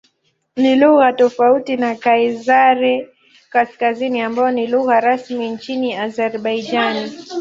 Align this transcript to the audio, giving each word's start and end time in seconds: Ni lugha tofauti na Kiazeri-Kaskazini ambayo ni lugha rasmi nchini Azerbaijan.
Ni 0.57 0.75
lugha 0.75 1.13
tofauti 1.13 1.77
na 1.77 1.95
Kiazeri-Kaskazini 1.95 4.21
ambayo 4.21 4.51
ni 4.51 4.67
lugha 4.67 4.99
rasmi 4.99 5.49
nchini 5.49 5.93
Azerbaijan. 5.95 7.09